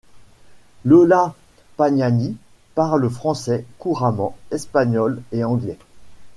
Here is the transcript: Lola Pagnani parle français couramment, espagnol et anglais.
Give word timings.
Lola 0.83 1.35
Pagnani 1.77 2.35
parle 2.73 3.07
français 3.07 3.65
couramment, 3.77 4.35
espagnol 4.49 5.21
et 5.31 5.43
anglais. 5.43 5.77